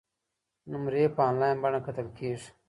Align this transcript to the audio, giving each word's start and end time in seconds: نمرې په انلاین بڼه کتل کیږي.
نمرې 0.71 1.03
په 1.15 1.21
انلاین 1.29 1.57
بڼه 1.63 1.79
کتل 1.85 2.07
کیږي. 2.17 2.49